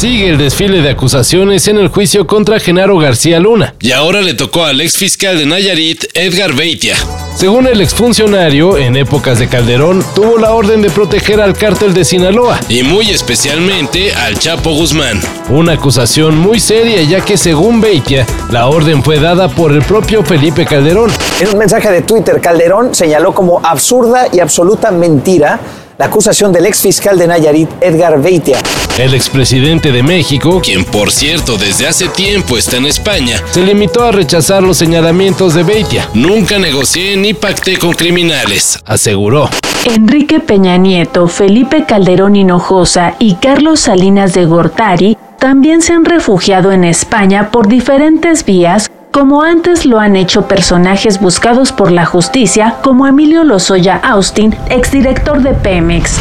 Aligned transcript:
Sigue 0.00 0.30
el 0.30 0.38
desfile 0.38 0.80
de 0.80 0.88
acusaciones 0.88 1.68
en 1.68 1.76
el 1.76 1.88
juicio 1.88 2.26
contra 2.26 2.58
Genaro 2.58 2.96
García 2.96 3.38
Luna. 3.38 3.74
Y 3.80 3.92
ahora 3.92 4.22
le 4.22 4.32
tocó 4.32 4.64
al 4.64 4.80
ex 4.80 4.96
fiscal 4.96 5.36
de 5.36 5.44
Nayarit, 5.44 6.04
Edgar 6.14 6.54
Beitia. 6.54 6.96
Según 7.36 7.66
el 7.66 7.82
exfuncionario, 7.82 8.78
en 8.78 8.96
épocas 8.96 9.38
de 9.38 9.48
Calderón, 9.48 10.02
tuvo 10.14 10.38
la 10.38 10.52
orden 10.52 10.80
de 10.80 10.88
proteger 10.88 11.38
al 11.42 11.52
cártel 11.52 11.92
de 11.92 12.06
Sinaloa. 12.06 12.58
Y 12.70 12.82
muy 12.82 13.10
especialmente 13.10 14.14
al 14.14 14.38
Chapo 14.38 14.70
Guzmán. 14.70 15.20
Una 15.50 15.72
acusación 15.72 16.34
muy 16.38 16.60
seria 16.60 17.02
ya 17.02 17.22
que 17.22 17.36
según 17.36 17.82
Beitia, 17.82 18.24
la 18.50 18.68
orden 18.68 19.04
fue 19.04 19.20
dada 19.20 19.48
por 19.50 19.70
el 19.70 19.82
propio 19.82 20.24
Felipe 20.24 20.64
Calderón. 20.64 21.10
En 21.40 21.48
un 21.48 21.58
mensaje 21.58 21.90
de 21.90 22.00
Twitter, 22.00 22.40
Calderón 22.40 22.94
señaló 22.94 23.34
como 23.34 23.60
absurda 23.62 24.28
y 24.32 24.40
absoluta 24.40 24.90
mentira 24.90 25.60
la 25.98 26.06
acusación 26.06 26.50
del 26.54 26.64
ex 26.64 26.80
fiscal 26.80 27.18
de 27.18 27.26
Nayarit, 27.26 27.68
Edgar 27.82 28.18
Beitia. 28.22 28.56
El 29.00 29.14
expresidente 29.14 29.92
de 29.92 30.02
México, 30.02 30.60
quien 30.62 30.84
por 30.84 31.10
cierto 31.10 31.56
desde 31.56 31.86
hace 31.86 32.06
tiempo 32.08 32.58
está 32.58 32.76
en 32.76 32.84
España, 32.84 33.42
se 33.50 33.62
limitó 33.62 34.04
a 34.04 34.12
rechazar 34.12 34.62
los 34.62 34.76
señalamientos 34.76 35.54
de 35.54 35.62
Beitia. 35.62 36.06
Nunca 36.12 36.58
negocié 36.58 37.16
ni 37.16 37.32
pacté 37.32 37.78
con 37.78 37.94
criminales, 37.94 38.78
aseguró. 38.84 39.48
Enrique 39.86 40.38
Peña 40.38 40.76
Nieto, 40.76 41.28
Felipe 41.28 41.86
Calderón 41.86 42.36
Hinojosa 42.36 43.14
y 43.18 43.36
Carlos 43.36 43.80
Salinas 43.80 44.34
de 44.34 44.44
Gortari 44.44 45.16
también 45.38 45.80
se 45.80 45.94
han 45.94 46.04
refugiado 46.04 46.70
en 46.70 46.84
España 46.84 47.50
por 47.50 47.68
diferentes 47.68 48.44
vías 48.44 48.90
como 49.12 49.40
antes 49.40 49.86
lo 49.86 49.98
han 49.98 50.14
hecho 50.14 50.46
personajes 50.46 51.20
buscados 51.20 51.72
por 51.72 51.90
la 51.90 52.04
justicia 52.04 52.76
como 52.82 53.06
Emilio 53.06 53.44
Lozoya 53.44 53.96
Austin, 53.96 54.54
exdirector 54.68 55.40
de 55.40 55.54
Pemex. 55.54 56.18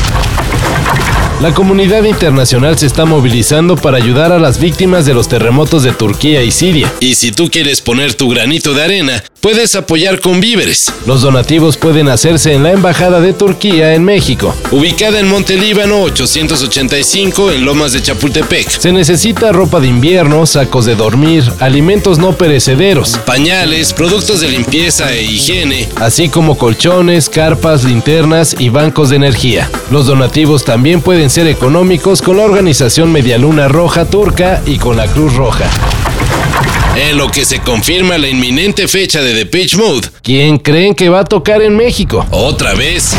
La 1.42 1.54
comunidad 1.54 2.04
internacional 2.04 2.78
se 2.78 2.86
está 2.86 3.06
movilizando 3.06 3.78
para 3.78 3.96
ayudar 3.96 4.34
a 4.34 4.40
las 4.40 4.60
víctimas 4.60 5.06
de 5.06 5.14
los 5.14 5.30
terremotos 5.30 5.84
de 5.84 5.94
Turquía 5.94 6.44
y 6.44 6.52
Siria. 6.52 6.92
Y 7.00 7.16
si 7.16 7.32
tú 7.32 7.50
quieres 7.50 7.80
poner 7.80 8.14
tu 8.14 8.28
granito 8.28 8.74
de 8.74 8.84
arena, 8.84 9.24
puedes 9.42 9.76
apoyar 9.76 10.20
con 10.20 10.40
víveres. 10.40 10.92
Los 11.06 11.22
donativos 11.22 11.78
pueden 11.78 12.10
hacerse 12.10 12.54
en 12.54 12.64
la 12.64 12.72
Embajada 12.72 13.22
de 13.22 13.34
Turquía 13.34 13.94
en 13.94 14.04
México, 14.04 14.54
ubicada 14.72 15.20
en 15.20 15.28
Monte 15.28 15.58
Líbano 15.58 16.02
885 16.02 17.52
en 17.52 17.66
Lomas 17.66 17.94
de 17.94 18.02
Chapultepec. 18.02 18.70
Se 18.70 18.92
necesita 18.92 19.52
ropa 19.52 19.80
de 19.80 19.88
invierno, 19.88 20.46
sacos 20.46 20.86
de 20.86 20.96
dormir, 20.96 21.44
alimentos 21.60 22.20
no 22.20 22.34
perecederos, 22.34 23.18
pañales, 23.26 23.94
productos 23.94 24.42
de 24.42 24.50
limpieza 24.50 25.12
e 25.14 25.24
higiene, 25.24 25.88
así 25.96 26.30
como 26.30 26.58
colchones, 26.58 27.30
carpas, 27.30 27.84
linternas 27.84 28.56
y 28.60 28.70
bancos 28.70 29.10
de 29.10 29.18
energía. 29.18 29.70
Los 29.92 30.08
donativos 30.08 30.66
también 30.66 31.02
pueden 31.02 31.30
ser 31.30 31.48
económicos 31.48 32.22
con 32.22 32.38
la 32.38 32.44
organización 32.44 33.12
Medialuna 33.12 33.68
Roja 33.68 34.06
Turca 34.06 34.62
y 34.66 34.78
con 34.78 34.98
la 34.98 35.08
Cruz 35.08 35.34
Roja. 35.36 35.70
En 37.02 37.18
lo 37.18 37.30
que 37.32 37.46
se 37.46 37.62
confirma 37.62 38.18
la 38.18 38.28
inminente 38.28 38.86
fecha 38.90 39.22
de 39.22 39.34
Depeche 39.34 39.78
Mode, 39.78 40.10
¿quién 40.22 40.58
creen 40.58 40.94
que 40.94 41.08
va 41.08 41.22
a 41.22 41.24
tocar 41.24 41.62
en 41.62 41.78
México? 41.78 42.26
¿Otra 42.30 42.74
vez? 42.74 43.16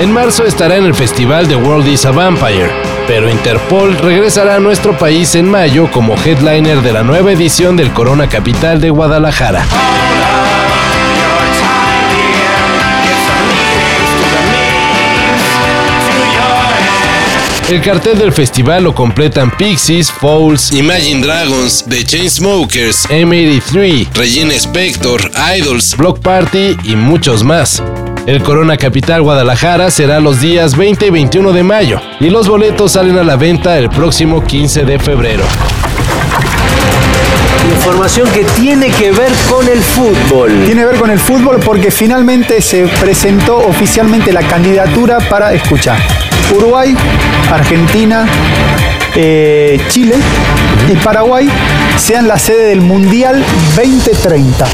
En 0.00 0.12
marzo 0.12 0.44
estará 0.44 0.76
en 0.76 0.86
el 0.86 0.94
festival 0.94 1.46
The 1.46 1.54
World 1.54 1.86
is 1.86 2.04
a 2.04 2.10
Vampire, 2.10 2.72
pero 3.06 3.30
Interpol 3.30 3.96
regresará 3.98 4.56
a 4.56 4.60
nuestro 4.60 4.98
país 4.98 5.36
en 5.36 5.48
mayo 5.48 5.88
como 5.92 6.16
headliner 6.16 6.82
de 6.82 6.92
la 6.92 7.04
nueva 7.04 7.30
edición 7.30 7.76
del 7.76 7.92
Corona 7.92 8.28
Capital 8.28 8.80
de 8.80 8.90
Guadalajara. 8.90 9.64
El 17.72 17.80
cartel 17.80 18.18
del 18.18 18.32
festival 18.32 18.84
lo 18.84 18.94
completan 18.94 19.50
Pixies, 19.50 20.12
Fouls, 20.12 20.72
Imagine 20.72 21.22
Dragons, 21.22 21.82
The 21.88 22.04
Chainsmokers, 22.04 23.08
M83, 23.08 24.12
Regina 24.12 24.52
Spector, 24.52 25.30
Idols, 25.56 25.96
Block 25.96 26.18
Party 26.18 26.76
y 26.84 26.96
muchos 26.96 27.42
más. 27.42 27.82
El 28.26 28.42
Corona 28.42 28.76
Capital 28.76 29.22
Guadalajara 29.22 29.90
será 29.90 30.20
los 30.20 30.42
días 30.42 30.76
20 30.76 31.06
y 31.06 31.10
21 31.10 31.52
de 31.54 31.62
mayo 31.62 31.98
y 32.20 32.28
los 32.28 32.46
boletos 32.46 32.92
salen 32.92 33.16
a 33.16 33.24
la 33.24 33.36
venta 33.36 33.78
el 33.78 33.88
próximo 33.88 34.44
15 34.44 34.84
de 34.84 34.98
febrero. 34.98 35.44
Información 37.74 38.28
que 38.32 38.44
tiene 38.60 38.90
que 38.90 39.12
ver 39.12 39.32
con 39.48 39.66
el 39.66 39.80
fútbol. 39.80 40.52
Tiene 40.66 40.82
que 40.82 40.88
ver 40.88 40.96
con 40.96 41.08
el 41.08 41.18
fútbol 41.18 41.58
porque 41.64 41.90
finalmente 41.90 42.60
se 42.60 42.86
presentó 43.00 43.56
oficialmente 43.56 44.30
la 44.30 44.42
candidatura 44.42 45.20
para 45.30 45.54
escuchar. 45.54 46.31
Uruguay, 46.56 46.94
Argentina, 47.50 48.26
eh, 49.14 49.80
Chile 49.88 50.16
y 50.90 50.96
Paraguay 50.96 51.48
sean 51.96 52.28
la 52.28 52.38
sede 52.38 52.68
del 52.68 52.80
Mundial 52.80 53.44
2030. 53.76 54.66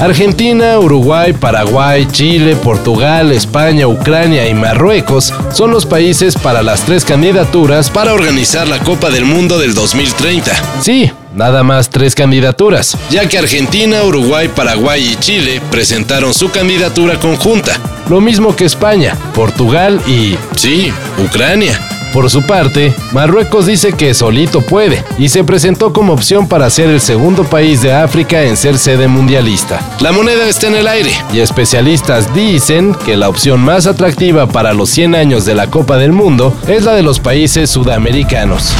Argentina, 0.00 0.78
Uruguay, 0.78 1.32
Paraguay, 1.32 2.08
Chile, 2.10 2.56
Portugal, 2.56 3.30
España, 3.30 3.86
Ucrania 3.86 4.48
y 4.48 4.54
Marruecos 4.54 5.32
son 5.52 5.70
los 5.70 5.86
países 5.86 6.34
para 6.36 6.62
las 6.62 6.82
tres 6.82 7.04
candidaturas 7.04 7.88
para 7.88 8.12
organizar 8.12 8.66
la 8.66 8.80
Copa 8.80 9.10
del 9.10 9.24
Mundo 9.24 9.58
del 9.58 9.74
2030. 9.74 10.52
Sí, 10.80 11.12
nada 11.34 11.62
más 11.62 11.90
tres 11.90 12.14
candidaturas, 12.14 12.96
ya 13.10 13.28
que 13.28 13.38
Argentina, 13.38 14.02
Uruguay, 14.02 14.48
Paraguay 14.48 15.12
y 15.12 15.16
Chile 15.16 15.60
presentaron 15.70 16.34
su 16.34 16.50
candidatura 16.50 17.18
conjunta, 17.18 17.78
lo 18.08 18.20
mismo 18.20 18.54
que 18.54 18.64
España, 18.64 19.16
Portugal 19.34 20.00
y, 20.06 20.36
sí, 20.56 20.92
Ucrania. 21.18 21.78
Por 22.12 22.28
su 22.28 22.42
parte, 22.42 22.94
Marruecos 23.12 23.64
dice 23.64 23.94
que 23.94 24.12
solito 24.12 24.60
puede 24.60 25.02
y 25.16 25.30
se 25.30 25.44
presentó 25.44 25.94
como 25.94 26.12
opción 26.12 26.46
para 26.46 26.68
ser 26.68 26.90
el 26.90 27.00
segundo 27.00 27.44
país 27.44 27.80
de 27.80 27.94
África 27.94 28.42
en 28.42 28.58
ser 28.58 28.76
sede 28.76 29.08
mundialista. 29.08 29.80
La 30.00 30.12
moneda 30.12 30.46
está 30.46 30.66
en 30.66 30.74
el 30.74 30.88
aire 30.88 31.10
y 31.32 31.40
especialistas 31.40 32.34
dicen 32.34 32.94
que 33.06 33.16
la 33.16 33.30
opción 33.30 33.60
más 33.60 33.86
atractiva 33.86 34.46
para 34.46 34.74
los 34.74 34.90
100 34.90 35.14
años 35.14 35.46
de 35.46 35.54
la 35.54 35.70
Copa 35.70 35.96
del 35.96 36.12
Mundo 36.12 36.54
es 36.68 36.84
la 36.84 36.92
de 36.92 37.02
los 37.02 37.18
países 37.18 37.70
sudamericanos. 37.70 38.74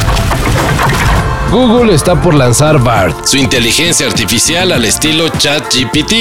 Google 1.53 1.93
está 1.93 2.15
por 2.15 2.33
lanzar 2.33 2.79
BART, 2.79 3.27
su 3.27 3.37
inteligencia 3.37 4.07
artificial 4.07 4.73
al 4.73 4.87
estilo 4.87 5.29
ChatGPT. 5.29 6.13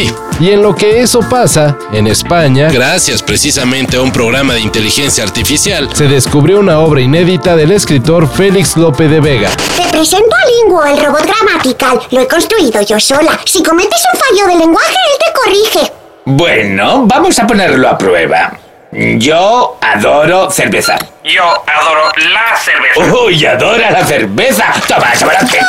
Y 0.42 0.50
en 0.50 0.62
lo 0.62 0.76
que 0.76 1.00
eso 1.00 1.22
pasa, 1.22 1.78
en 1.94 2.08
España, 2.08 2.70
gracias 2.70 3.24
precisamente 3.24 3.96
a 3.96 4.02
un 4.02 4.12
programa 4.12 4.56
de 4.56 4.60
inteligencia 4.60 5.24
artificial, 5.24 5.88
se 5.96 6.10
descubrió 6.10 6.60
una 6.60 6.80
obra 6.80 7.00
inédita 7.00 7.56
del 7.56 7.72
escritor 7.72 8.28
Félix 8.28 8.76
López 8.76 9.10
de 9.10 9.22
Vega. 9.22 9.50
Te 9.78 9.88
presento 9.90 10.36
a 10.36 10.50
Linguo, 10.50 10.84
el 10.84 11.02
robot 11.02 11.26
gramatical. 11.26 12.02
Lo 12.12 12.20
he 12.20 12.28
construido 12.28 12.82
yo 12.82 13.00
sola. 13.00 13.40
Si 13.46 13.64
cometes 13.64 14.04
un 14.14 14.20
fallo 14.20 14.48
de 14.52 14.60
lenguaje, 14.60 14.98
él 15.14 15.18
te 15.18 15.40
corrige. 15.40 15.94
Bueno, 16.26 17.06
vamos 17.08 17.40
a 17.40 17.48
ponerlo 17.48 17.88
a 17.88 17.98
prueba. 17.98 18.52
Yo 18.92 19.78
adoro 19.80 20.52
cerveza. 20.52 20.98
Yo 21.24 21.44
adoro 21.44 22.12
la 22.34 22.58
cerveza. 22.58 23.24
¡Uy, 23.24 23.46
adora 23.46 23.90
la 23.90 24.06
cerveza! 24.06 24.66
¡Toma, 24.86 25.14
chocolate! 25.18 25.60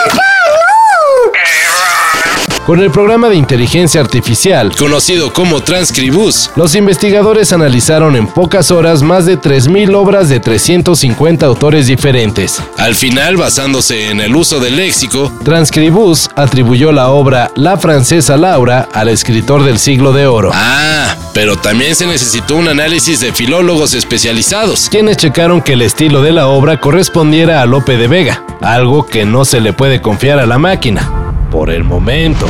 Con 2.67 2.81
el 2.81 2.91
programa 2.91 3.29
de 3.29 3.37
inteligencia 3.37 4.01
artificial, 4.01 4.75
conocido 4.77 5.33
como 5.33 5.63
Transcribus, 5.63 6.51
los 6.57 6.75
investigadores 6.75 7.53
analizaron 7.53 8.17
en 8.17 8.27
pocas 8.27 8.73
horas 8.73 9.03
más 9.03 9.25
de 9.27 9.39
3.000 9.39 9.95
obras 9.95 10.29
de 10.29 10.41
350 10.41 11.47
autores 11.47 11.87
diferentes. 11.87 12.61
Al 12.77 12.97
final, 12.97 13.37
basándose 13.37 14.11
en 14.11 14.21
el 14.21 14.35
uso 14.35 14.59
del 14.59 14.77
léxico, 14.77 15.33
Transcribus 15.45 16.29
atribuyó 16.35 16.91
la 16.91 17.11
obra 17.11 17.51
La 17.55 17.77
francesa 17.77 18.37
Laura 18.37 18.89
al 18.93 19.09
escritor 19.09 19.63
del 19.65 19.79
siglo 19.79 20.13
de 20.13 20.27
oro. 20.27 20.51
Ah, 20.55 21.15
pero 21.35 21.57
también 21.57 21.95
se 21.95 22.07
necesitó 22.07 22.57
un 22.57 22.69
análisis 22.69 23.21
de 23.21 23.33
filólogos 23.33 23.95
especializados, 23.95 24.89
quienes 24.91 25.17
checaron 25.17 25.63
que 25.63 25.75
el 25.75 25.83
estilo 25.83 26.23
de 26.23 26.33
la 26.33 26.49
obra 26.49 26.81
correspondiera 26.81 27.63
a 27.63 27.67
Lope 27.67 27.97
de 27.97 28.09
Vega, 28.09 28.45
algo 28.61 29.07
que 29.07 29.25
no 29.25 29.45
se 29.45 29.61
le 29.61 29.73
puede 29.73 30.01
confiar 30.01 30.39
a 30.39 30.47
la 30.47 30.59
máquina 30.59 31.11
por 31.51 31.71
el 31.71 31.85
momento. 31.85 32.47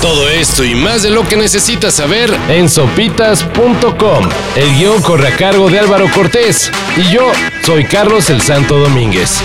Todo 0.00 0.28
esto 0.28 0.64
y 0.64 0.74
más 0.74 1.02
de 1.02 1.10
lo 1.10 1.26
que 1.26 1.36
necesitas 1.36 1.94
saber 1.94 2.30
en 2.50 2.68
sopitas.com. 2.68 4.28
El 4.54 4.76
guion 4.76 5.00
corre 5.00 5.28
a 5.28 5.36
cargo 5.36 5.70
de 5.70 5.78
Álvaro 5.78 6.10
Cortés 6.14 6.70
y 6.96 7.10
yo 7.10 7.32
soy 7.64 7.84
Carlos 7.84 8.28
el 8.28 8.42
Santo 8.42 8.78
Domínguez. 8.78 9.42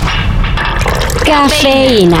Cafeína. 1.24 2.20